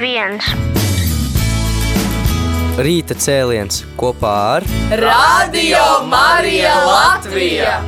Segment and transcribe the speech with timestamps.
[0.00, 0.44] viens.
[2.76, 4.66] Rīta cēliens kopā ar
[5.00, 7.78] Radio Marija Latvija!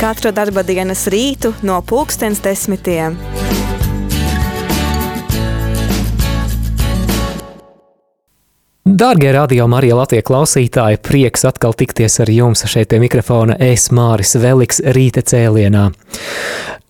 [0.00, 3.14] Katru darba dienas rītu no pulkstens desmitiem.
[8.84, 14.36] Dārgie radio Marija Latvijas klausītāji, prieks atkal tikties ar jums šeit pie mikrofona Es Māris
[14.38, 15.88] Veliks rīta cēlienā.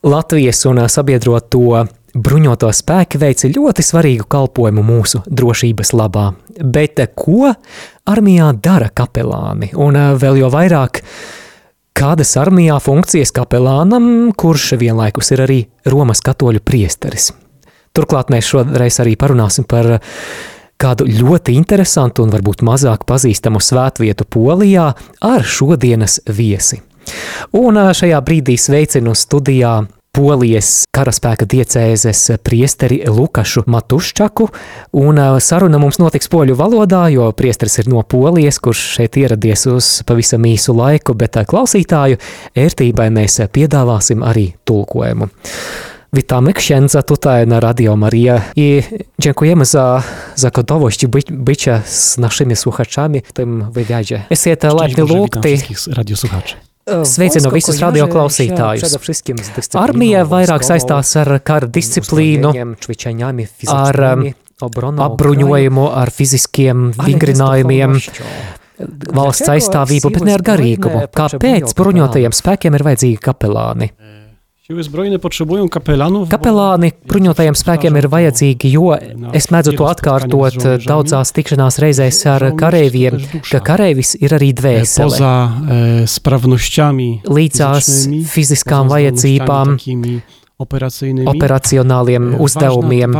[0.05, 1.85] Latvijas un sabiedroto
[2.15, 6.31] bruņoto spēki veica ļoti svarīgu kalpojumu mūsu drošības labā.
[6.63, 7.50] Bet ko
[8.07, 9.73] armijā dara kapelāni?
[9.75, 11.03] Un vēl jau vairāk,
[11.99, 17.32] kādas armijā funkcijas kapelānam, kurš vienlaikus ir arī Romas katoļu priesteris?
[17.95, 19.96] Turklāt mēs šoreiz arī parunāsim par
[20.81, 24.89] kādu ļoti interesantu un varbūt mazāk pazīstamu svētvietu Polijā
[25.23, 26.81] ar šodienas viesi.
[27.54, 29.76] Un šajā brīdī sveicinu studijā
[30.14, 34.47] Polijas karaspēka diecēzes priesteri Lukašu Matuščaku,
[35.00, 39.89] un saruna mums notiks poļu valodā, jo priesteris ir no Polijas, kurš šeit ieradies uz
[40.07, 42.20] pavisam īsu laiku, bet klausītāju
[42.55, 45.29] ērtībai mēs piedāvāsim arī tulkojumu.
[46.15, 48.83] Witamy księdza tutaj na Radio Maria i
[49.19, 50.03] dziękujemy za,
[50.37, 54.23] za gotowość by, bycia z naszymi słuchaczami w tym wywiadzie.
[54.31, 55.59] Esiet laipni lūgti.
[55.97, 56.73] radiosłuchaczy.
[56.85, 58.93] Sveicinu visus radio klausītājus.
[59.81, 62.51] Armija vairāk saistās ar kara disciplīnu,
[63.73, 64.01] ar
[65.07, 67.97] apbruņojumu, ar fiziskiem vingrinājumiem,
[69.17, 71.07] valsts aizstāvību, bet ne ar garīgumu.
[71.15, 73.91] Kāpēc bruņotajiem spēkiem ir vajadzīgi kapelāni?
[74.67, 76.29] Siły zbrojne potrzebują kapelanów.
[76.33, 78.95] Kapelāni bruņotajiem spēkiem ir vajadzīgi, jo
[79.37, 83.19] es mēdzu to atkārtot daudzās tikšanās reizēs ar kareiviem,
[83.51, 85.11] ka kareivis ir arī dvēsele.
[85.12, 85.35] Poza
[85.69, 86.09] e,
[87.29, 87.91] Līdzās
[88.33, 89.77] fiziskām vajadzībām,
[90.59, 93.15] operacionāliem uzdevumiem.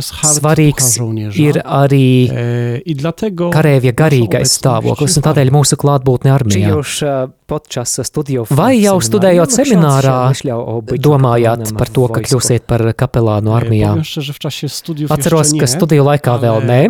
[0.00, 0.86] Svarīgs
[1.36, 2.06] ir arī
[3.52, 6.72] kareivja garīgais stāvoklis, un tādēļ mūsu klātbūtne armijā.
[8.56, 10.16] Vai jau studējot seminārā,
[11.04, 13.92] domājāt par to, ka kļūsiet par kapelānu armijā?
[15.10, 16.80] Atceros, ka studiju laikā vēl nē.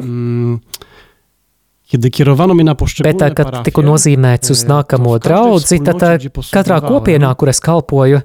[3.04, 8.20] Bet, kad tiku nozīmēts uz nākamo draudzi, tad katrā kopienā, kur es kalpoju,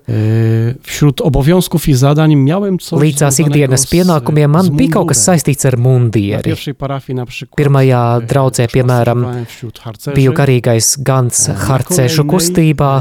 [3.05, 6.53] līdzās ikdienas pienākumiem man bija kaut kas saistīts ar mundieri.
[7.57, 9.25] Pirmajā draudzē, piemēram,
[10.15, 12.93] biju garīgais gans harcešu kustībā,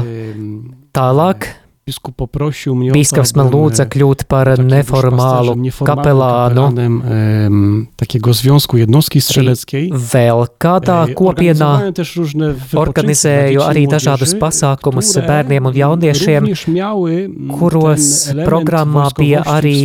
[0.95, 1.51] tālāk
[1.85, 5.53] Bīskaps man lūdza kļūt par neformālu
[5.85, 6.63] kapelānu.
[10.15, 11.69] Vēl kādā kopienā
[12.85, 16.49] organizēju arī dažādus pasākumus bērniem un jauniešiem,
[17.53, 18.09] kuros
[18.41, 19.77] programmā bija arī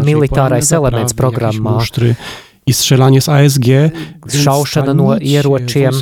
[0.00, 1.76] militārais elements programmā.
[2.66, 3.66] I strzelanie z ASG,
[4.26, 5.94] šaušana no ieročiem.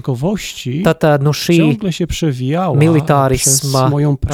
[0.84, 1.58] Tad nu, šī
[2.80, 3.82] militārisma,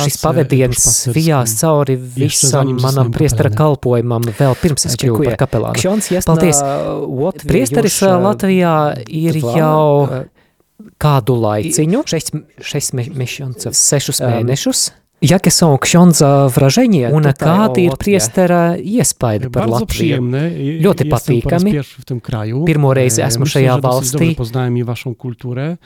[0.04, 6.22] šis pavadiens vijās cauri visam manam priestara kalpojumam vēl pirms es kļuvu par kapelānu.
[6.30, 6.62] Paldies!
[7.50, 8.76] Priesteris Latvijā
[9.10, 10.06] ir jau
[11.02, 12.06] kādu laiciņu,
[13.74, 14.86] sešus mēnešus.
[15.22, 20.22] Jakie są ksiądza wrażenie un kādi ir priestera iespaidi par Latviju?
[20.80, 21.74] Ļoti patīkami.
[22.64, 24.30] Pirmo reizi esmu šajā valstī,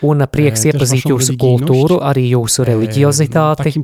[0.02, 3.74] un prieks iepazīt jūsu kultūru, arī jūsu reliģiozitāti.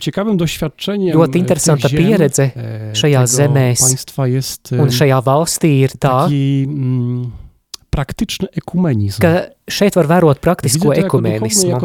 [1.18, 2.50] Ļoti interesanta pieredze
[2.94, 3.82] šajā zemēs.
[4.78, 6.28] un šajā valstī ir tā,
[7.90, 9.20] praktyczny ekumenizm.
[9.22, 11.78] Ka šeit var vērot praktisko ekumenismu.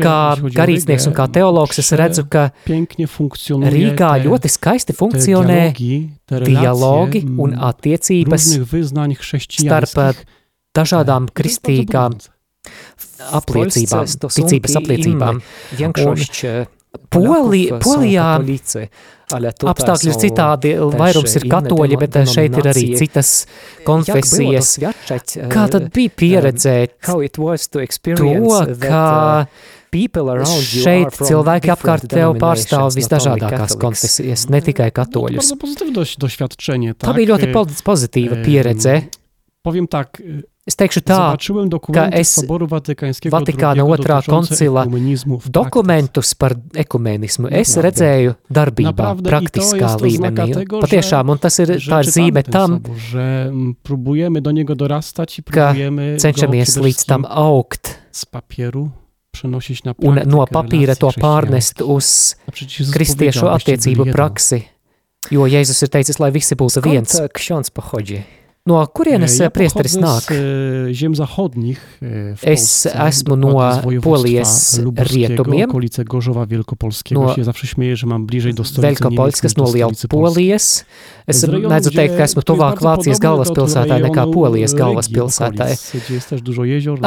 [0.00, 0.18] Kā
[0.56, 2.50] garīdznieks un kā teologs es redzu, ka
[3.74, 5.62] Rīgā ļoti skaisti funkcionē
[6.46, 8.50] dialogi un attiecības
[9.58, 10.26] starp
[10.76, 12.20] dažādām kristīgām
[13.40, 15.40] apliecībām, ticības apliecībām.
[15.80, 16.20] Un
[17.10, 18.26] Poli, Polijā
[19.30, 23.30] apstākļi ir citādi, vairums ir katoļi, bet šeit ir arī citas
[23.86, 24.72] konfesijas.
[25.50, 27.18] Kā tad bija pieredzēt to,
[28.82, 29.04] ka
[30.70, 35.54] šeit cilvēki apkārt tev pārstāv visdažādākās konfesijas, ne tikai katoļus?
[37.00, 37.50] Tā bija ļoti
[37.86, 39.00] pozitīva pieredze.
[39.66, 40.22] Powiem tak,
[40.70, 41.18] Es teikšu tā,
[41.90, 42.36] ka es
[43.34, 44.84] Vatikāna otrā koncila
[45.50, 50.46] dokumentus par ekumenismu es redzēju darbībā, praktiskā līmenī.
[50.70, 52.78] Patiešām, un tas ir tā ir zīme tam,
[55.50, 55.68] ka
[56.22, 57.96] cenšamies līdz tam augt
[60.06, 62.36] un no papīra to pārnest uz
[62.94, 64.66] kristiešu attiecību praksi.
[65.34, 67.18] jo Jēzus ir teicis, lai visi būtu viens.
[67.34, 68.22] Ksiądz pochodzi?
[68.70, 70.30] No kurienes E, ja priesteris nāk?
[70.30, 70.92] e,
[72.02, 73.50] e, Es esmu no
[74.02, 75.70] Polijas rietumiem.
[76.06, 77.20] Gorzowa Wielkopolskiego.
[77.20, 80.08] No Ja zawsze śmieję, że mam bliżej do stolicy niemieckiej no niż do Liela stolicy
[80.08, 80.34] Polski.
[80.34, 80.84] Polijas.
[81.26, 85.70] Es mēdzu teikt, ka esmu tuvāk Vācijas galvaspilsētai nekā Polijas e, galvaspilsētai.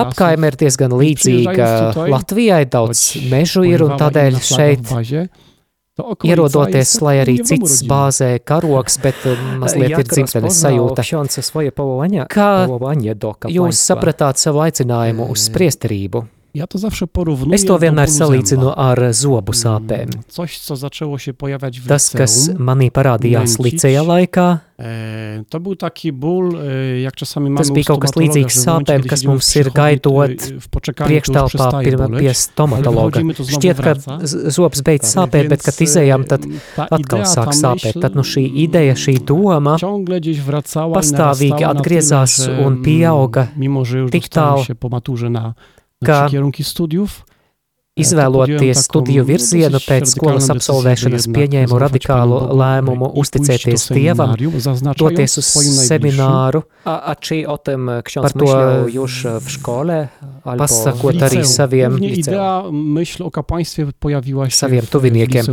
[0.04, 1.71] Apkaime ir diezgan līdzīga
[2.12, 4.94] Latvijai, daudz mežu ir un tādēļ šeit
[6.25, 11.05] ierodoties, lai arī cits bāzē karoks, bet um, mazliet ir dzimtenes sajūta.
[12.33, 12.65] Kā
[13.53, 16.25] jūs sapratāt savu aicinājumu uz priesterību?
[16.53, 20.13] Ja to zawsze porównuję Es to vienmēr salīdzinu ar zobu sāpēm.
[20.13, 24.57] Mm, Coś, co zaczęło się pojawiać w Tas, kas manī parādījās licēja laikā,
[25.50, 29.25] to był taki ból, e, jak czasami mamy Tas bija kaut kas līdzīgs sāpēm, kas
[29.25, 30.45] mums ir gaidot
[31.01, 33.25] priekštelpā boleć, pie stomatologa.
[33.33, 33.97] Šķiet, ka
[34.53, 36.45] zobs beidz sāpēt, bet, kad izējām, tad
[36.77, 37.97] ta atkal sāk sāpēt.
[37.97, 43.50] Tad nu šī ideja, šī doma pastāvīgi atgriezās un pieauga
[44.13, 44.69] tik tālu,
[46.03, 47.25] się po maturze na, na ka trzy kierunki studiów,
[47.93, 54.31] Izvēloties studiju nu, virzienu pēc skolas absolvēšanas pieņēmu radikālu lēmumu e, uzticēties Dievam,
[54.97, 56.63] doties uz semināru,
[58.01, 58.47] ksiądz Par to?
[60.43, 61.99] Albo pasakot arī saviem,
[64.49, 65.51] Saviem tuviniekiem.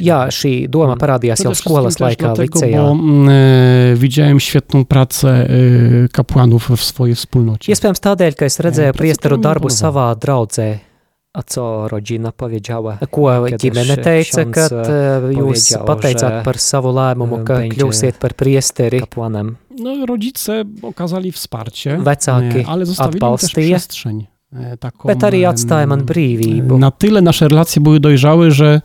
[0.00, 2.86] jā, šī doma parādījās Przede jau skolas laikā licejā.
[2.94, 7.68] mm, e, widziałem świetną pracę e, kapłanów w swojej wspólnocie.
[7.72, 10.91] Iespējams tādēļ, ka es redzēju Pēc priesteru darbu savā draudzē,
[11.34, 12.98] A co rodzina powiedziała?
[13.10, 13.20] ko
[13.56, 19.00] ģimene teica, eh, jūs pateicāt par savu lēmumu, e, ka kļūsiet par priesteri.
[19.00, 19.56] Kapłanem.
[19.78, 24.26] No, rodzice okazali wsparcie, Vecāki e, ale zostawili też atbalstīja, przestrzeń.
[24.52, 26.78] e, Taką, bet arī atstāja man brīvību.
[26.78, 28.80] Na tyle nasze relacje były dojrzałe, że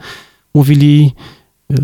[0.54, 1.12] mówili,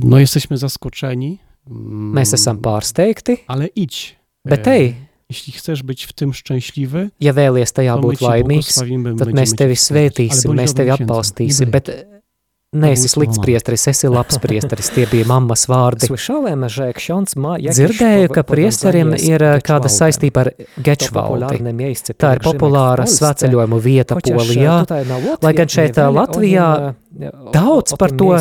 [0.03, 1.39] no jesteśmy zaskoczeni,
[1.69, 4.15] mm, Mēs esam pārsteigti, ale idź.
[4.45, 4.95] bet ej,
[5.33, 8.75] Jeśli chcesz być w tym szczęśliwy, ja vēlies tajā būt laimīgs,
[9.17, 11.89] tad mēs tevi svētīsim, mēs tevi atbalstīsim, bet
[12.69, 14.91] neesi būsi slikts priesteris, esi labs priesteris.
[14.93, 16.05] Tie bija mammas vārdi.
[17.79, 18.93] Dzirdēju, ka z
[19.25, 21.65] ir eh, kāda saistība ar To Gečvaldi.
[22.13, 24.77] Tā ir populāra svētceļojumu vieta Chociaż Polijā.
[25.41, 28.35] Lai gan šeit, Latvijā, e, daudz par to.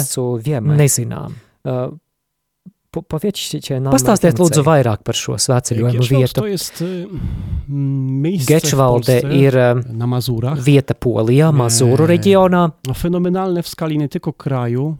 [0.76, 1.40] Nezinām.
[2.92, 6.42] E, po, powiedzcie nam Pastāstiet lūdzu vairāk par šo svētceļojumu vietu.
[7.68, 9.56] w Gečvalde ir
[9.96, 10.60] Mazurach.
[10.60, 12.10] vieta Polijā, Mazuru Nē.
[12.12, 12.72] reģionā.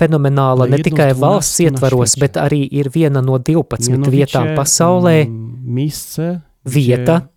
[0.01, 4.25] Fenomenāla No, ne tikai valsts 12 na ietvaros, bet arī ir viena no 12 mianowicie
[4.25, 5.29] vietām pasaulē,
[6.65, 7.29] vieta,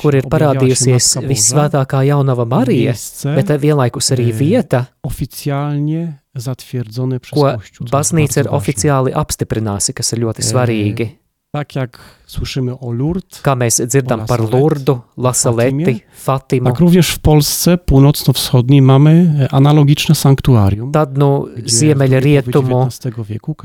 [0.00, 2.94] kur ir parādījusies visvētākā jaunava Marija,
[3.36, 7.86] bet vienlaikus arī e, vieta, oficjalnie zatwierdzone przez ko Kościół.
[7.90, 11.08] baznīca ir oficiāli apstiprināsi, kas ir ļoti svarīgi.
[11.52, 17.18] Tak jak słyszymy o Lourdes, Kā mēs dzirdam par Lurdu, Lasaleti, Fatimu, tak również w
[17.18, 20.92] Polsce północno-wschodniej mamy analogiczne sanktuarium.
[20.92, 22.88] tad w ziemeļrietumu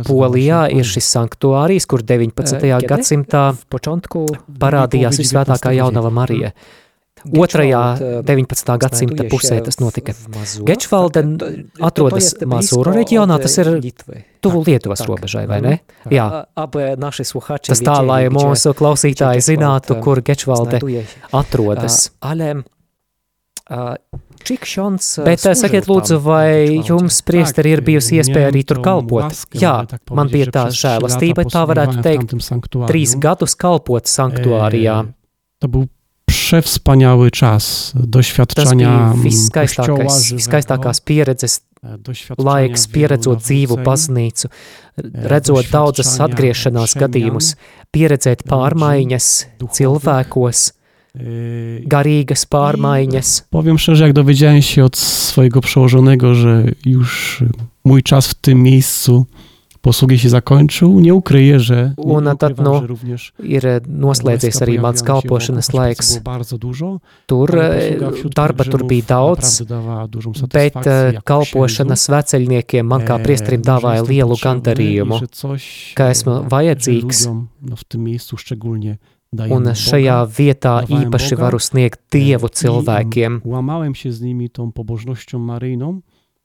[0.07, 2.57] Polijā ir šis sanktuārijs, kur 19.
[2.57, 2.87] E, kiedy?
[2.87, 4.25] gadsimtā W początku
[4.59, 6.09] parādījās visvētākā jaunava.
[6.09, 6.51] Marija.
[7.29, 8.71] Otrajā e, 19.
[8.81, 10.13] gadsimta pusē tas notika.
[10.65, 11.21] Gečvalde
[11.83, 13.69] atrodas Mazuru reģionā, tas ir
[14.41, 15.75] tuvu Lietuvas robežai, vai ne?
[16.03, 16.15] Tak.
[16.15, 16.25] Jā,
[17.67, 20.81] tas tā, lai mūsu klausītāji zinātu, kur Gečvalde
[21.31, 22.09] atrodas.
[23.69, 23.95] E,
[25.21, 29.37] Bet służył sakiet lūdzu, vai jums, priesteri, ir bijusi iespēja arī tur kalpot?
[29.53, 32.33] Jā, man bija tā žēlastība, tā varētu teikt,
[32.89, 34.97] trīs gadus kalpot sanktuārijā.
[35.05, 35.13] E,
[35.61, 35.87] To był
[36.51, 39.13] przewspaniały czas Tas doświadczenia
[39.53, 44.51] kościoła viskaistākās pieredzes e, laiks, pieredzot dzīvu baznīcu, e,
[45.31, 47.55] redzot daudzas atgriešanās gadījumus,
[47.95, 49.27] pieredzēt pārmaiņas
[49.77, 51.23] cilvēkos, e,
[51.87, 53.47] garīgas pārmaiņas.
[53.49, 57.43] Powiem szczerze, jak dowiedziałem się od swojego przełożonego, że już
[57.83, 59.25] mój czas w tym miejscu
[59.81, 65.73] posługi się zakończył, nie ukryję, że, nie, Un tad, również Ir noslēdzies arī mans kalpošanas
[65.73, 66.19] laiks.
[67.25, 67.49] Tur
[68.15, 72.05] wśród darba tur bija daudz, bet satysfakcję jako kalpošana księdzu.
[72.05, 75.19] svēceļniekiem man kā E, priesterim że dāvāja lielu gandarījumu.
[75.95, 77.27] ka e, esmu vajadzīgs.
[77.27, 77.45] no,
[79.49, 83.41] Un šajā vietā īpaši varu sniegt Dievu E, cilvēkiem.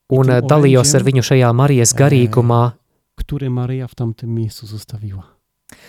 [0.08, 2.72] Un dalījos ar viņu šajā Marijas e, garīgumā,
[3.16, 5.36] które Maryja w tamtym miejscu zostawiła.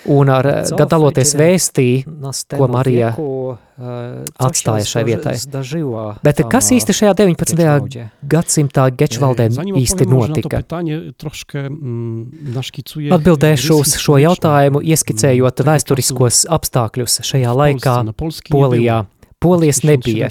[0.10, 2.02] Un ar gadaloties vēstī,
[2.50, 3.12] ko Marija
[4.42, 5.36] atstāja šai vietai.
[6.26, 8.00] Bet kas īsti šajā 19.
[8.26, 10.64] gadsimtā Gečvaldē īsti notika?
[13.20, 18.00] Atbildēšu uz šo jautājumu, ieskicējot vēsturiskos apstākļus šajā laikā
[18.50, 19.04] Polijā.
[19.40, 20.30] Polijas nebija.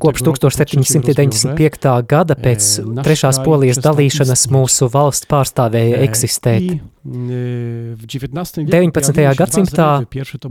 [0.00, 2.06] Kopš 1795.
[2.08, 2.70] gada pēc
[3.06, 6.80] trešās polijas dalīšanas mūsu valsts pārstāvēja eksistēt.
[7.08, 8.64] 19.
[9.38, 9.88] gadsimtā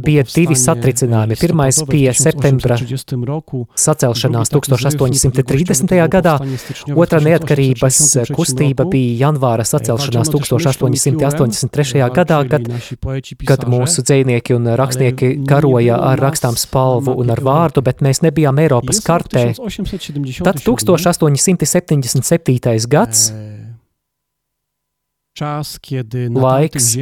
[0.03, 1.35] bija divi satricinājumi.
[1.39, 6.07] Pirmais bija septembra sacelšanās 1830.
[6.11, 6.37] gadā,
[6.95, 12.09] otra neatkarības kustība bija janvāra sacelšanās 1883.
[12.15, 12.61] gadā, kad,
[13.45, 18.55] kad mūsu dzēnieki un rakstnieki karoja ar rakstām spalvu un ar vārdu, bet mēs nebijām
[18.63, 19.43] Eiropas kartē.
[20.47, 22.87] Tad 1877.
[22.87, 23.19] gads
[25.37, 25.75] čas,
[26.33, 26.97] laiks,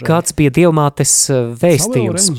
[0.06, 1.14] Kāds bija dievmātes
[1.60, 2.30] vēstījums?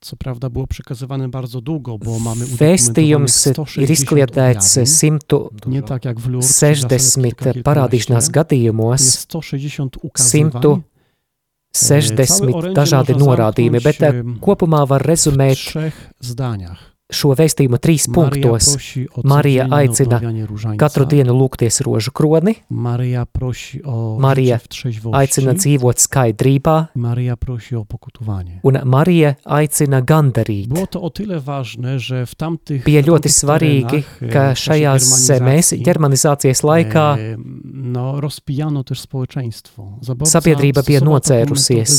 [0.00, 3.46] Co prawda było przekazywane bardzo długo, bo mamy Vēstījums
[3.82, 9.98] ir izkliedēts 160 parādīšanās gadījumos, 160
[12.78, 13.98] dažādi norādījumi, bet
[14.40, 15.58] kopumā var rezumēt
[17.08, 18.74] šo vēstījumu trīs punktos.
[19.24, 20.18] Marija aicina
[20.80, 24.58] katru dienu lūgties rožu kroni, Marija
[25.16, 26.76] aicina dzīvot skaidrībā,
[28.68, 30.68] un Marija aicina gandarīt.
[32.84, 37.08] Bija ļoti svarīgi, ka šajās zemēs ģermanizācijas laikā
[40.28, 41.98] sabiedrība bija nocērusies.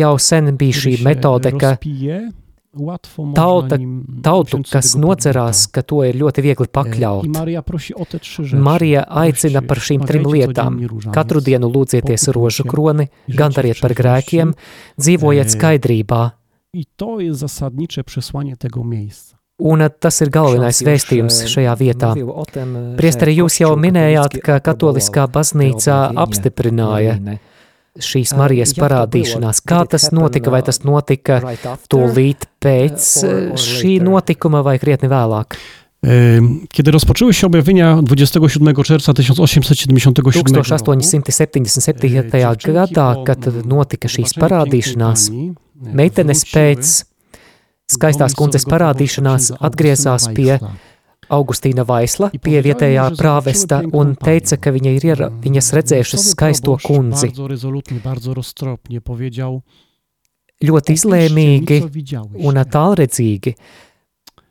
[0.00, 1.76] Jau sen bija šī metode, ka
[3.36, 3.78] Tauta,
[4.22, 7.28] tautu, kas nocerās, ka to ir ļoti viegli pakļaut.
[8.68, 10.78] Marija aicina par šīm trim lietām.
[11.14, 14.52] Katru dienu lūdzieties rožu kroni, gandariet par grēkiem,
[15.00, 16.22] dzīvojiet skaidrībā.
[19.56, 22.10] Un tas ir galvenais vēstījums šajā vietā.
[22.98, 27.16] Priesteri, jūs jau minējāt, ka katoliskā baznīca apstiprināja
[28.02, 29.62] šīs Marijas parādīšanās.
[29.66, 31.40] Kā tas notika, vai tas notika
[31.90, 33.10] tūlīt pēc
[33.60, 35.58] šī notikuma vai krietni vēlāk?
[36.72, 42.30] Kiedy rozpoczęły się objawienia 27 czerwca 1877 1877.
[42.72, 45.30] gadā, kad notika šīs parādīšanās,
[45.74, 47.04] meitenes pēc
[47.90, 50.58] skaistās kundzes parādīšanās atgriezās pie
[51.32, 57.32] Augustīna Vaisla pie vietējā prāvesta un teica, ka viņa ir iera, viņas redzējušas skaisto kundzi.
[60.66, 61.80] Ļoti izlēmīgi
[62.48, 63.52] un tālredzīgi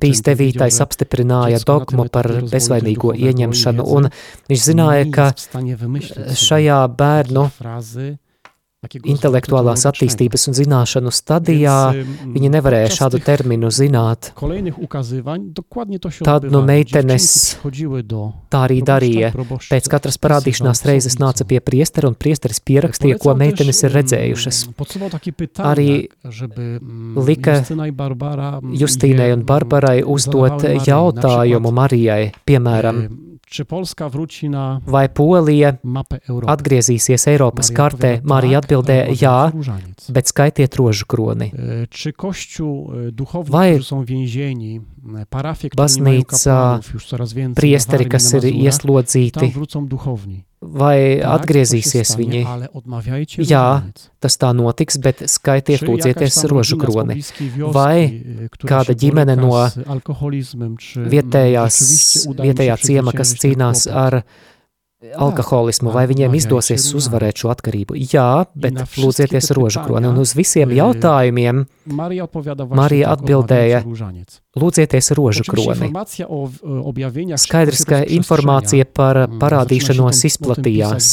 [0.00, 4.08] Pīs devītais apstiprināja dogmu par bezvainīgo ieņemšanu, un
[4.50, 5.30] viņš zināja, ka
[6.46, 7.48] šajā bērnu
[8.86, 11.78] intelektuālās attīstības un zināšanu stadijā,
[12.30, 14.30] viņi nevarēja šādu terminu zināt.
[16.22, 16.62] Tad odbywało.
[16.62, 17.58] meitenes
[18.48, 19.32] Tā arī darīja.
[19.34, 24.62] Pēc katras parādīšanās reizes nāca pie priestera, un priesteris pierakstīja, ko meitenes ir redzējušas.
[25.58, 25.90] Arī
[27.18, 27.58] lika
[28.78, 35.72] Justīnai un Barbarai uzdot jautājumu Marijai, piemēram, Czy Polska wróci na vai Polija
[36.46, 38.10] atgriezīsies Eiropas Marija kartē?
[38.22, 40.10] Marija atbildēja, jā, różaniec.
[40.10, 41.52] bet skaitiet rožu kroni.
[41.54, 44.80] E, Czy Kościół e, duchowni, Vai którzy są więzieni,
[45.16, 46.80] e, parafie, baznīca
[47.54, 50.47] Priesteri, kas ir Mazurach, tam ieslodzīti, wrócą duchowni.
[50.60, 52.42] Vai atgriezīsies viņi?
[53.46, 53.66] Jā.
[54.18, 57.20] Tas tā notiks, bet skaitiet, lūdzieties rožu kroni.
[57.74, 60.74] Vai e, kāda ģimene no mm,
[61.14, 61.78] Vietējās,
[62.42, 64.22] vietējā ciema, kas cīnās ar
[64.98, 67.94] alkoholismu, vai viņiem izdosies uzvarēt šo atkarību?
[68.10, 70.10] Jā, bet lūdzieties rožu kroni.
[70.10, 71.60] Un uz visiem jautājumiem
[72.74, 73.84] Marija atbildēja,
[74.58, 75.90] lūdzieties rožu kroni.
[75.94, 79.40] e, Skaidrs, ka informācija par rozprzestrzenia.
[79.44, 81.12] parādīšanos izplatījās.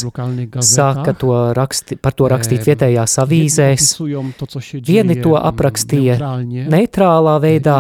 [0.66, 3.92] Sāka to raksti, par to rakstīt vietējās avīzēs,
[4.86, 6.18] Vieni to mm, aprakstīja
[6.74, 7.78] neitrālā veidā,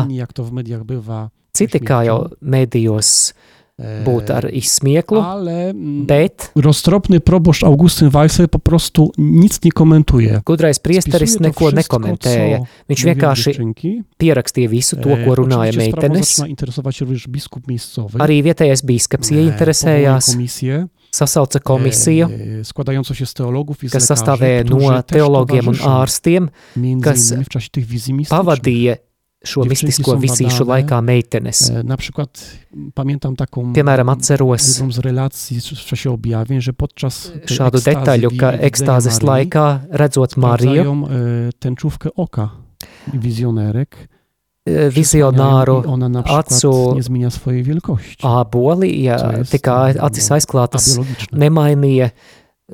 [1.55, 3.33] citi kā jau medijos
[3.79, 9.71] e, būt ar izsmieklu, ale mm, bet roztropny proboszcz Augustyn Weissel po prostu nic nie
[9.71, 10.41] komentuje.
[10.45, 12.59] gudrais priesteris neko wszystko, nekomentēja.
[12.89, 13.55] Viņš vienkārši
[14.17, 16.39] pierakstīja visu to, E, ko runāja sprawą meitenes.
[18.19, 23.91] Arī vietējais bīskaps E, ieinteresējās, komisję, sasauca komisiju, e, składającą się z teologów i z
[23.91, 26.49] kas sastāvēja no teologiem un ārstiem,
[27.01, 27.33] kas
[28.29, 28.95] pavadīja
[29.45, 31.69] šo mistisko visīšu laikā meitenes.
[31.69, 32.29] E, Na przykład
[32.93, 34.81] pamiętam taką Piemēram, atceros
[35.79, 42.49] w czasie objawień, że podczas šādu detaļu, ka ekstāzes laikā, redzot Mariju, e, tęczówkę oka
[43.13, 43.85] e, przysłaniają
[44.91, 46.95] vizionāru przykład acu
[48.23, 50.99] āboli, ja Co jest, tika no, acis aizklātas,
[51.31, 52.09] nemainīja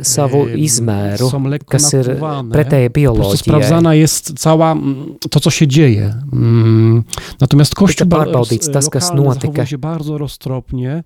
[0.02, 2.06] savu E, izmēru, lekko kas ir
[2.52, 3.38] pretēji bioloģijai.
[3.38, 6.16] sprawdzana jest cała mm, to, co się dzieje.
[6.34, 7.04] Mm,
[7.42, 9.78] Natomiast Kościół Tika ba- pārbaudīts tas, kas lokalny notika.
[9.78, 11.04] bardzo roztropnie.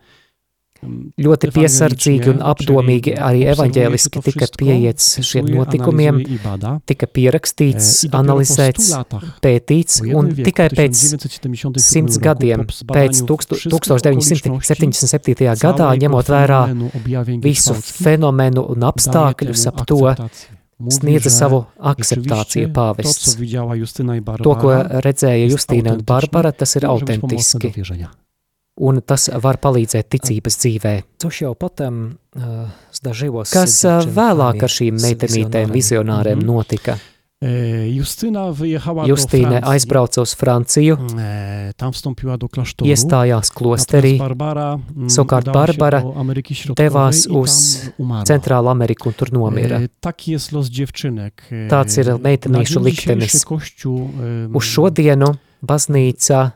[0.85, 6.19] Mm, Ļoti piesardzīgi un apdomīgi arī evaņģēliski tika pieiets šiem notikumiem,
[6.85, 8.89] tika E, pierakstīts, I dopiero po 100 analizēts,
[9.41, 15.55] pētīts, un tikai pēc 1977 simts gadiem, pēc zbadaniu tukstu- wszystkich 1977.
[15.61, 16.61] gadā, ņemot vērā
[17.41, 20.01] visu fenomenu un apstākļus ap to,
[20.91, 23.37] sniedza savu akceptāciju pāvests.
[24.43, 27.71] To, ko redzēja Justīna un Barbara, tas ir autentiski.
[28.77, 30.95] Un tas var palīdzēt ticības dzīvē.
[32.91, 33.51] Zdažījos.
[33.53, 36.45] Kas uh, vēlāk ar šīm meitenītēm, vizionāriem Mhm.
[36.45, 36.97] notika?
[37.41, 40.95] E, Justyna wyjechała Justīne aizbrauca uz Franciju,
[42.87, 46.01] iestājās klosterī, mm, Savukārt Barbara
[46.75, 47.91] devās uz.
[48.25, 49.79] Centrālu Ameriku un tur nomira.
[51.69, 53.45] Tāds ir meitenīšu liktenis.
[54.55, 56.51] Uz šodienu baznīca,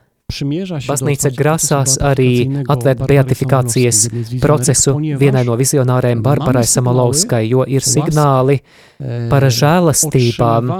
[0.88, 2.32] baznīca grasās arī
[2.70, 4.06] atvērt beatifikācijas
[4.42, 10.74] procesu vienai no vizionāriem Barbarai Samalovskai, jo ir signāli e, par žēlastībām,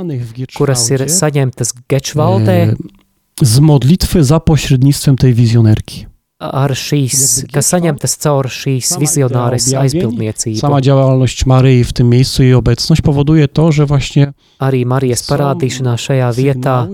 [0.56, 2.76] kuras ir saņemtas Gečvaldē e,
[3.40, 6.10] z modlitwy za pośrednictwem tej wizjonerki.
[6.40, 10.58] ar šīs, kas saņemtas caur šīs objawień, aizpildniecību.
[10.58, 16.00] Sama działalność Maryi w tym miejscu, jej obecność powoduje to, że właśnie Arī Marijas parādīšanās
[16.00, 16.88] šajā vietā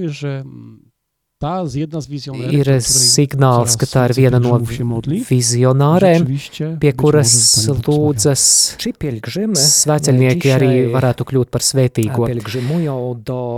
[1.37, 6.23] ir signāls, ka tā ir viena no vizionārēm,
[6.81, 7.35] pie kuras
[7.69, 8.45] lūdzas
[9.61, 12.31] svēceļnieki arī varētu kļūt par svētīgo.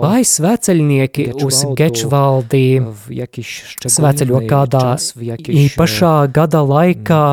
[0.02, 2.66] Vai svēceļnieki uz Gečvaldi
[3.46, 4.84] szczególny kādā
[5.62, 7.24] īpašā gada laikā,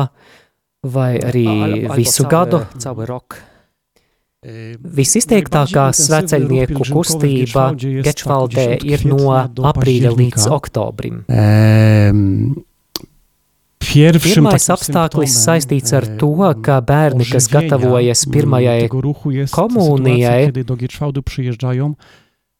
[0.86, 1.50] vai arī
[1.90, 2.62] visu gadu?
[4.46, 9.34] Visizteiktākā w kustība Gečvaldē tak 10 ir no
[9.72, 11.24] aprīļa līdz oktobrim.
[13.96, 16.30] Pirmais apstākļis saistīts ar to,
[16.62, 18.88] ka bērni, kas gatavojas pirmajai
[19.54, 20.52] komunijai,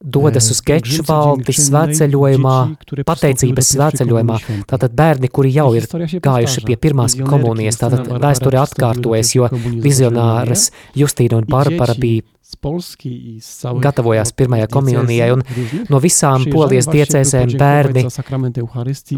[0.05, 2.57] dodas uz Gečvaldi dziękczynnej, svētceļojumā,
[3.09, 4.39] pateicības svētceļojumā.
[4.69, 5.87] Tātad bērni, kuri jau ir
[6.23, 9.49] gājuši pie pirmās komunijas, tātad vēsture atkārtojas, jo
[9.81, 12.27] vizionāras Justīna un Barbara bija
[13.83, 15.43] gatavojās pirmajai komunijai, un
[15.91, 18.05] no visām polijas podziękować bērni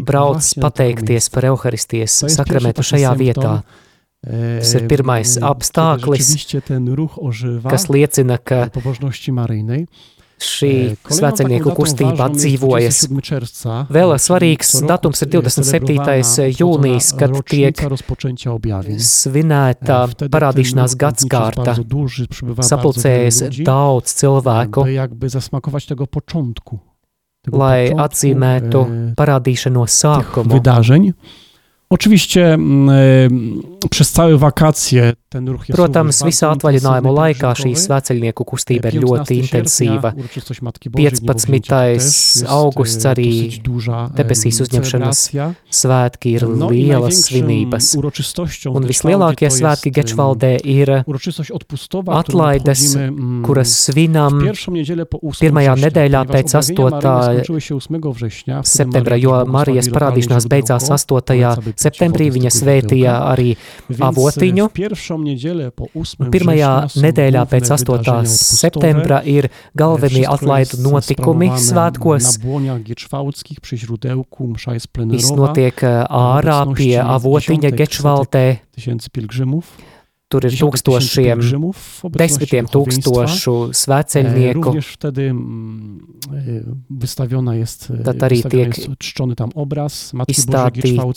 [0.07, 3.59] brauc pateikties par Euharistijas sakramentu šajā vietā.
[4.19, 6.31] Tas ir pirmais apstākļis,
[7.63, 8.65] kas liecina, ka.
[10.39, 13.01] Šī E, taką datą kustība atdzīvojas.
[13.07, 15.99] 27 czerwca, Vēl svarīgs datums ir 27.
[15.99, 17.83] celebrowana, jūnijas, kad tiek
[18.55, 18.99] objawień.
[19.03, 21.75] svinēta E, wtedy parādīšanās gadskārta.
[22.69, 24.85] Sapulcējas daudz cilvēku,
[27.51, 28.85] lai atzīmētu
[29.19, 30.59] parādīšanos sākumu.
[31.89, 32.89] Oczywiście mm,
[33.83, 38.45] e, przez całe wakacje ten ruch jest Protams, również visā bardzo atvaļinājuma laikā šī svēceļnieku
[38.49, 40.13] kustība ir 15 ļoti intensīva.
[40.17, 41.51] uroczystość Matki Bożej w 15.
[41.51, 45.19] Niebowzięciu to też jest, augusts e, arī e, debesīs uzņemšanas.
[45.69, 47.95] Svētki ir lielas svinības.
[48.69, 51.03] Un vislielākie svētki Gečvaldē ir,
[52.07, 52.97] atlaides,
[53.45, 57.01] kuras svinam pierwszą niedzielę po 8 pirmajā nedēļā pēc objawienia 8.
[57.01, 61.78] Maryi skończyły się 8 września, wtedy septembrā, Maryja jo Marijas parādīšanās beidzās źródełko, 8.
[61.79, 62.29] Septembrī.
[62.35, 63.55] Viņa svētīja arī
[63.89, 64.67] avotiņu.
[64.69, 67.99] w pierwszą niedzielę po 8 Pirmajā nedēļā pēc 8.
[67.99, 68.59] wydarzenia odpustowe.
[68.59, 72.37] septembra ir galvenie atlaidu notikumi svētkos.
[75.09, 78.45] Viss notiek ā, ārā pie avotiņa Gečvaldē.
[80.29, 81.39] Tur ir tūkstošiem,
[82.13, 84.61] desmitiem tūkstošu E.
[84.61, 88.91] Również wtedy mm, e, wystawiona jest, e, Tad arī wystawiony tiek
[90.29, 91.07] izstātīta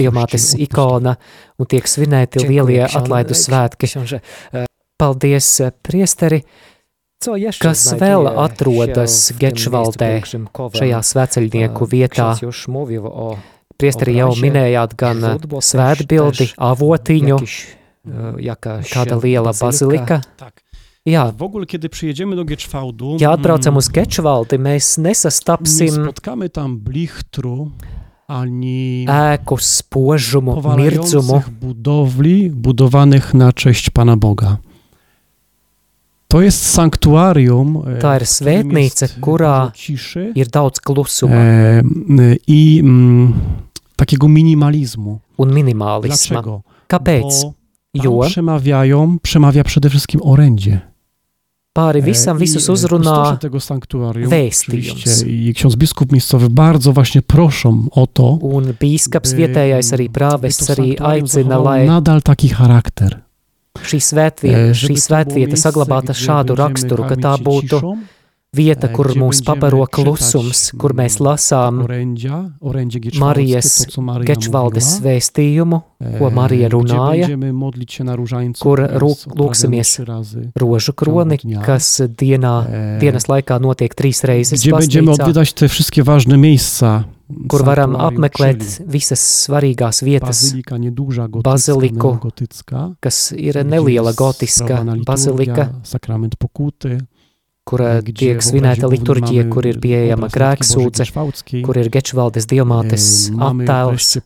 [0.00, 0.64] diamātes odpustowe.
[0.64, 1.16] ikona
[1.60, 3.92] un tiek svinēti lielie atlaidu svētki.
[4.96, 6.40] Paldies, priesteri,
[7.60, 10.10] Kas vēl atrodas Gečvaldē,
[10.76, 12.32] šajā svēceļnieku E, vietā.
[13.78, 17.66] Ksiądz już mówił o Priesteri jau obrazie, minējāt gan źródło też- svētbildi, też avotiņu, jakiś,
[18.06, 20.20] e, jakaś kāda liela bazilika.
[20.36, 20.64] Tak.
[21.06, 25.90] Jā, W ogóle, kiedy przyjedziemy do Gieczwałdu, ja atbraucam mm, uz Gečvaldi, mēs nie nesastapsim
[25.90, 27.70] spotkamy tam blichtru
[28.28, 30.62] ani ēku spožumu, mirdzumu.
[30.62, 34.56] powalających budowli budowanych na cześć Pana Boga.
[36.28, 40.80] To jest sanktuarium, e, Tā ir w którym svētnīca, jest kurā dużo ciszy ir daudz
[40.80, 43.34] klusuma e, m, i mm,
[43.96, 45.18] takiego minimalizmu.
[45.38, 46.42] un minimālisma.
[46.42, 46.62] Dlaczego?
[46.88, 47.22] Kāpēc?
[47.22, 47.52] Bo tam
[48.04, 50.80] Jo przemawiają, przemawia przede wszystkim orędzie.
[51.78, 54.92] pāri E, visam i, visus e, uzrunā kustosze tego sanktuarium, vēstījums.
[54.92, 60.08] oczywiście, i ksiądz biskup miejscowy bardzo właśnie proszą o to, Un bīskaps by- vietējais arī
[60.08, 63.20] by prāvests to arī sanktuarium aicina, zachowało lai nadal taki charakter.
[63.78, 67.14] šī svētvieta, E, šī żeby to było svētvieta miejsce, saglabāta gdzie šādu będziemy raksturu, ka
[67.14, 67.96] tā karmić się būtu ciszą,
[68.54, 71.82] vieta, kur mūs pabaro klusums, kur mēs lasām
[73.20, 73.72] Marijas
[74.24, 77.28] Gečvaldes mówiła, vēstījumu, e, ko Marija runāja,
[78.60, 78.84] kur
[79.42, 79.96] lūksimies
[80.60, 85.28] rožu kroni, kas dienā, E, dienas laikā notiek trīs reizes baznīcā,
[87.50, 90.42] kur varam apmeklēt visas svarīgās vietas,
[92.14, 92.84] neogotycka.
[93.04, 95.70] kas ir neliela gotiska bazilika.
[97.64, 97.80] Kur
[98.12, 101.62] tiek svinēta liturģija, kur ir pieejama Gieczwałdzkiej.
[101.64, 104.18] kur ir Gečvaldes diamātes attēls.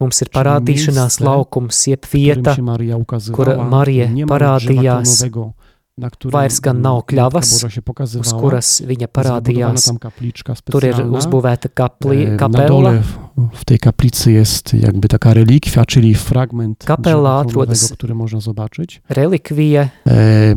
[0.00, 2.56] Mums ir parādīšanās laukums, jeb vieta,
[3.32, 5.14] kur Marija parādījās,
[6.34, 7.54] vairs gan nav kļavas,
[8.20, 9.88] uz kuras viņa parādījās.
[10.66, 13.00] Tur ir uzbūvēta kapli, kapela.
[13.54, 19.00] w, tej kaplicy jest jakby taka relikwia, czyli fragment Kapela atrodas- który można zobaczyć.
[19.08, 20.54] Relikvija E,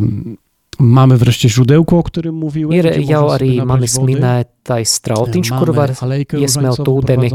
[0.79, 2.71] mamy wreszcie źródełko, o którym mówiłem.
[2.79, 4.13] ir jau arī manis wody.
[4.13, 5.89] minētais strautiņš, kur var
[6.33, 7.29] iesmelt ūdeni.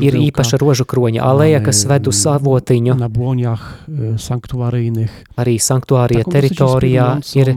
[0.00, 2.94] ir īpaša rožu kroņa aleja, kas ved uz avotiņu.
[5.36, 7.54] Arī sanktuārija teritorijā ir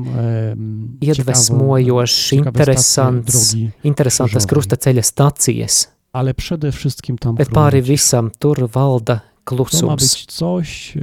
[1.02, 9.20] iedvesmojošs, interesants, interesantas krustaceļa stacijas, ale przede wszystkim tam bet pāri visam tur valda
[9.56, 10.98] To ma być coś,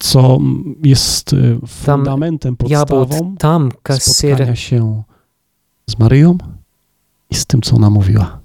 [0.00, 0.38] co
[0.84, 5.02] jest e, fundamentem, podstawą tam, kas ir spotkania się
[5.90, 6.38] z Maryją
[7.30, 8.35] i z tym, co ona mówiła.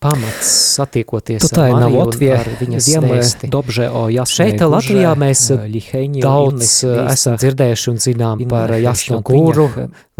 [0.00, 3.50] Pamats satiekoties Tutaj ar Mariju un Latvie ar viņas wiemy vēsti.
[3.52, 5.42] dobrze o Jasnej Šeit, Latvijā, mēs
[6.24, 9.28] Daudz esam dzirdējuši un zinām par świątyniach.
[9.28, 9.66] Gūru,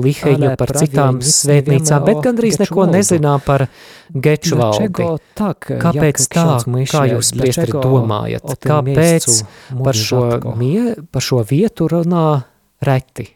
[0.01, 3.67] Liheņu, par citām svētnīcām, bet gandrīz neko nezinām par.
[4.11, 5.71] Dlaczego tak?
[5.81, 6.47] Kāpēc tā,
[6.91, 8.57] kā jūs, dlaczego domājat?
[8.59, 9.29] Kāpēc
[9.81, 10.25] par šo,
[10.59, 12.43] mie, par šo vietu runā
[12.83, 13.31] reti?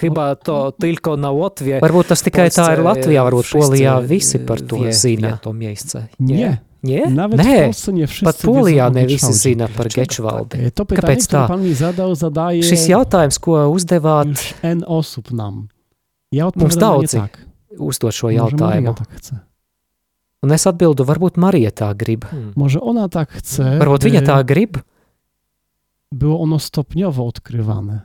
[0.00, 1.80] Chyba to tylko na Łotwie.
[1.80, 5.36] Varbūt tas tikai tā ir Polsce, Latvijā, varbūt Polijā visi par to wie, zina.
[5.36, 6.08] to miejsce.
[6.20, 7.04] Nie, Nie?
[7.10, 10.56] nawet w Nē, Polsce nie pat Polijā ne visi zina par Gečvaldi.
[10.66, 11.74] E, To pytanie, Kāpēc tā?
[11.76, 14.32] zadał, zadaje Šis jautājums, ko uzdevāt,
[14.62, 15.68] N osób nam.
[16.32, 17.38] Ja nie daudzi tak.
[17.78, 18.94] uzdot šo jautājumu.
[18.96, 19.08] tak.
[20.42, 22.24] Un es atbildu, varbūt Marija tā grib.
[22.24, 22.52] Hmm.
[22.56, 24.78] Może ona tak chce, Varbūt viņa by tā grib,
[26.12, 28.00] było ono stopniowo odkrywane.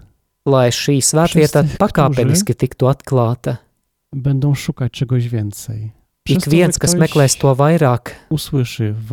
[0.45, 3.58] Lai šī svētvieta pakāpeniski tiktu atklāta.
[4.15, 5.91] Będą szukać czegoś więcej.
[6.23, 8.10] Przez Ik viens, kas meklēs to vairāk,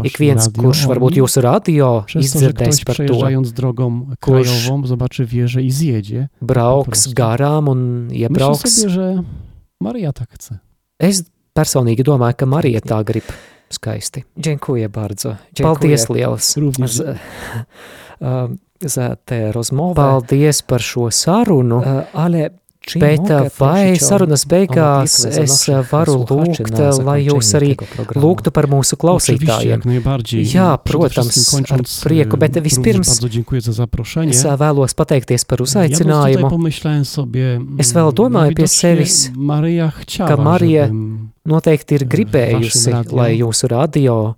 [0.05, 3.19] ik viens, radio kurš varbūt jūsu radio izdzirdēs par to,
[4.21, 6.29] Kurš krajową zobaczy wieżę i zjedzie.
[6.41, 8.75] brauks garām un Myślę iebrauks.
[8.81, 9.23] sobie, że
[9.81, 10.59] Maria tak chce.
[10.99, 11.23] Es
[11.55, 13.25] personīgi domāju, ka Marija tā grib
[13.71, 14.25] skaisti.
[14.37, 15.37] Dziękuję bardzo.
[15.63, 17.19] Paldies liels Również Z,
[18.21, 19.95] um, za tę rozmowę.
[19.95, 21.79] Paldies par šo sarunu.
[21.79, 22.51] Uh, ale
[22.99, 23.29] Bet
[23.61, 26.73] vai sarunas beigās es varu lūgt,
[27.07, 27.77] lai jūs arī
[28.19, 29.85] lūgtu par mūsu klausītājiem?
[30.51, 33.13] Jā, protams, ar prieku, bet e, vispirms.
[34.35, 36.51] Es ā, vēlos pateikties par uzaicinājumu.
[36.51, 39.31] mm, Es vēl domāju pie sevis,
[40.19, 40.91] ka Marija
[41.47, 44.35] Noteikti ir gribējusi, lai jūsu radio.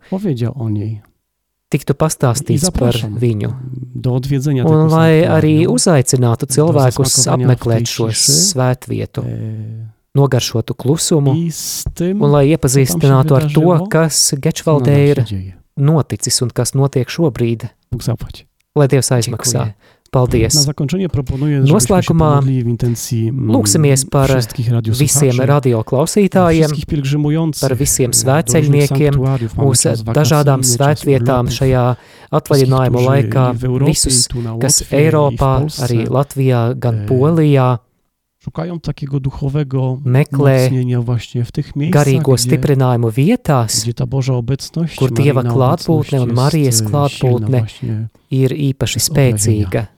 [1.74, 3.50] Tiktu pastāstīts par viņu.
[4.14, 13.34] odwiedzenia Un lai arī uzaicinātu cilvēkus apmeklēt šo svētvietu, E, nogaršotu klusumu un lai iepazīstinātu
[13.34, 15.22] ar to, kas Gečvaldē ir
[15.74, 17.66] noticis un kas notiek šobrīd.
[18.74, 19.68] Lai Dievs aizmaksā.
[20.14, 20.56] Paldies!
[21.68, 24.30] Noslēgumā mm, lūksimies par
[24.94, 26.74] Visiem radio klausītājiem,
[27.60, 29.18] par visiem e, svētceļniekiem,
[29.66, 31.86] uz dažādām svētvietām šajā
[32.34, 33.46] którzy laikā,
[33.84, 34.26] visus,
[34.62, 35.54] kas Eiropā,
[35.86, 37.78] arī Latvijā, gan E, Polijā.
[38.44, 44.34] Szukają takiego duchowego meklē właśnie w tych miejscach, garīgo gdzie, stiprinājumu vietās, gdzie ta Boża
[44.34, 47.64] obecność, kur Dieva klātbūtne un Marijas e, klātbūtne
[48.30, 49.93] ir īpaši spēcīga.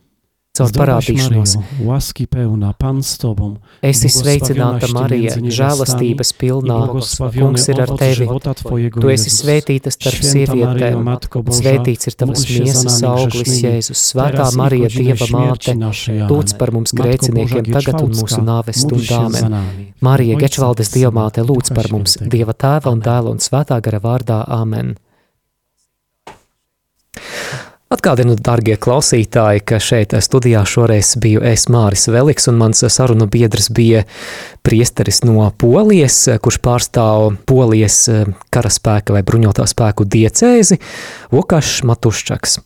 [0.57, 1.57] Caur parādīšanos.
[1.85, 6.79] Łaski pełna, Pan z Tobą, Esi sveicināta Marija, žēlastības pilnā.
[7.37, 8.29] Kungs ir ar tevi.
[8.97, 11.13] Tu esi svētīta starp sievietēm.
[11.61, 14.07] Svētīts ir tavas miesas auglis, Jēzus.
[14.13, 15.77] Svētā Marija, Dieva māte,
[16.31, 19.17] lūdz par mums grēciniekiem tagad un mūsu nāves módl stundā.
[19.17, 19.51] się za Amen.
[19.51, 19.93] nami.
[20.01, 22.19] Marija Gečvaldes Dievmāte lūdz par mums.
[22.21, 24.45] Dieva tēva un dēla un svētā gara vārdā.
[24.49, 24.97] Āmen.
[27.87, 33.69] Atgādinu, darbie klausītāji, ka šeit studijā šoreiz biju es Māris Veliks, un mans sarunu biedrs
[33.71, 34.01] bija
[34.67, 38.01] priesteris no Polijas, kurš pārstāv Polijas
[38.51, 40.81] karaspēka vai bruņotā spēku diecēzi
[41.31, 42.59] Vukašs Matuščaks.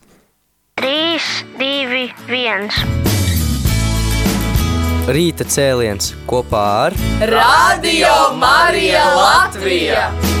[0.81, 1.21] 3,
[1.61, 2.73] 2, 1.
[5.05, 6.97] Rīta cēliens kopā ar
[7.29, 10.40] Radio Marija Latvija!